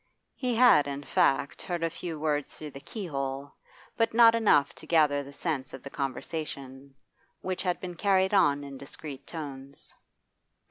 He 0.35 0.55
had, 0.55 0.87
in 0.87 1.03
fact, 1.03 1.61
heard 1.61 1.83
a 1.83 1.89
few 1.91 2.19
words 2.19 2.55
through 2.55 2.71
the 2.71 2.79
keyhole, 2.79 3.51
but 3.95 4.15
not 4.15 4.33
enough 4.33 4.73
to 4.73 4.87
gather 4.87 5.21
the 5.21 5.31
sense 5.31 5.75
of 5.75 5.83
the 5.83 5.91
conversation, 5.91 6.95
which 7.41 7.61
had 7.61 7.79
been 7.79 7.93
carried 7.93 8.33
on 8.33 8.63
in 8.63 8.79
discreet 8.79 9.27
tones. 9.27 9.93